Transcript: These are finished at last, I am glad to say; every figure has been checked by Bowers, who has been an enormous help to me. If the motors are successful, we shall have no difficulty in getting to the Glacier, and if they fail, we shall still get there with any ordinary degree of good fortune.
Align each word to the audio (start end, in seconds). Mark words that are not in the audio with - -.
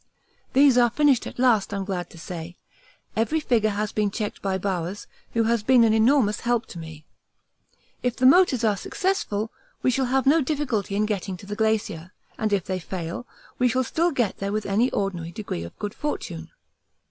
These 0.53 0.79
are 0.79 0.89
finished 0.89 1.27
at 1.27 1.37
last, 1.37 1.71
I 1.71 1.77
am 1.77 1.85
glad 1.85 2.09
to 2.09 2.17
say; 2.17 2.57
every 3.15 3.39
figure 3.39 3.69
has 3.69 3.91
been 3.91 4.09
checked 4.09 4.41
by 4.41 4.57
Bowers, 4.57 5.05
who 5.33 5.43
has 5.43 5.61
been 5.61 5.83
an 5.83 5.93
enormous 5.93 6.39
help 6.39 6.65
to 6.69 6.79
me. 6.79 7.05
If 8.01 8.15
the 8.15 8.25
motors 8.25 8.63
are 8.63 8.75
successful, 8.75 9.51
we 9.83 9.91
shall 9.91 10.05
have 10.07 10.25
no 10.25 10.41
difficulty 10.41 10.95
in 10.95 11.05
getting 11.05 11.37
to 11.37 11.45
the 11.45 11.55
Glacier, 11.55 12.13
and 12.39 12.51
if 12.51 12.63
they 12.65 12.79
fail, 12.79 13.27
we 13.59 13.67
shall 13.67 13.83
still 13.83 14.09
get 14.09 14.39
there 14.39 14.51
with 14.51 14.65
any 14.65 14.89
ordinary 14.89 15.31
degree 15.31 15.61
of 15.63 15.77
good 15.77 15.93
fortune. 15.93 16.49